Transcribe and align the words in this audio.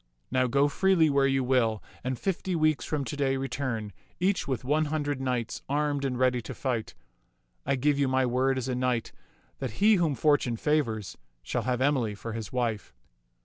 Now 0.31 0.47
go 0.47 0.67
freely 0.67 1.11
where 1.11 1.27
you 1.27 1.43
will, 1.43 1.83
and 2.03 2.17
fifty 2.17 2.55
weeks 2.55 2.85
from 2.85 3.05
to 3.05 3.15
day 3.15 3.37
return, 3.37 3.93
each 4.19 4.47
with 4.47 4.63
one 4.63 4.85
hundred 4.85 5.21
knights, 5.21 5.61
armed 5.69 6.05
and 6.05 6.17
ready 6.17 6.41
to 6.41 6.55
fight. 6.55 6.95
I 7.67 7.75
give 7.75 7.99
you 7.99 8.07
my 8.07 8.25
word 8.25 8.57
as 8.57 8.67
a 8.67 8.73
knight 8.73 9.11
that 9.59 9.73
he 9.73 9.97
whom 9.97 10.15
fortune 10.15 10.57
favors 10.57 11.19
shall 11.43 11.61
have 11.69 11.81
Emily 11.81 12.15
for 12.15 12.33
his 12.33 12.51
wife." 12.51 12.95